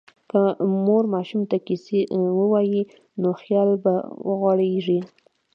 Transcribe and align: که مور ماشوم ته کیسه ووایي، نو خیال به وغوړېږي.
که 0.29 0.41
مور 0.85 1.03
ماشوم 1.13 1.41
ته 1.51 1.57
کیسه 1.67 1.99
ووایي، 2.39 2.81
نو 3.21 3.29
خیال 3.41 3.69
به 3.83 3.93
وغوړېږي. 4.27 4.99